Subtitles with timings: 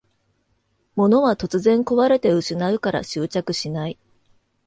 [0.95, 3.99] 物は突然こわれて失うから執着しない